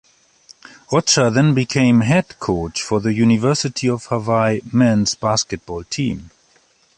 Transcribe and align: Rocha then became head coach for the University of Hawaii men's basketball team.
Rocha 0.91 1.29
then 1.31 1.53
became 1.53 2.01
head 2.01 2.39
coach 2.39 2.81
for 2.81 2.99
the 2.99 3.13
University 3.13 3.87
of 3.87 4.05
Hawaii 4.07 4.61
men's 4.73 5.13
basketball 5.13 5.83
team. 5.83 6.31